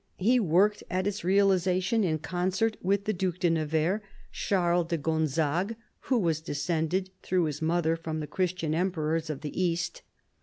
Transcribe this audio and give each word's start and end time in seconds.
He 0.17 0.39
worked 0.39 0.81
at 0.89 1.05
its 1.05 1.23
realisation 1.23 2.03
in 2.03 2.17
concert 2.17 2.75
with 2.81 3.05
the 3.05 3.13
Due 3.13 3.33
de 3.33 3.51
Nevers, 3.51 4.01
Charles 4.31 4.87
de 4.87 4.97
Gonzague, 4.97 5.75
who 6.09 6.17
was 6.17 6.41
descended, 6.41 7.11
through 7.21 7.43
his 7.43 7.61
mother, 7.61 7.95
from 7.95 8.19
the 8.19 8.25
Christian 8.25 8.73
emperors 8.73 9.29
of 9.29 9.41
the 9.41 9.61
East. 9.61 10.01